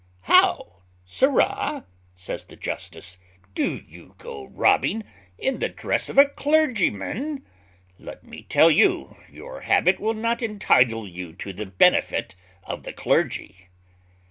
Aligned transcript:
"How, 0.21 0.81
sirrah," 1.05 1.85
says 2.15 2.45
the 2.45 2.55
justice, 2.55 3.19
"do 3.53 3.83
you 3.87 4.15
go 4.17 4.45
robbing 4.45 5.03
in 5.37 5.59
the 5.59 5.69
dress 5.69 6.09
of 6.09 6.17
a 6.17 6.25
clergyman? 6.25 7.45
let 7.99 8.23
me 8.23 8.41
tell 8.49 8.71
you 8.71 9.15
your 9.29 9.59
habit 9.59 9.99
will 9.99 10.15
not 10.15 10.41
entitle 10.41 11.07
you 11.07 11.33
to 11.33 11.53
the 11.53 11.67
benefit 11.67 12.33
of 12.63 12.81
the 12.81 12.93
clergy." 12.93 13.67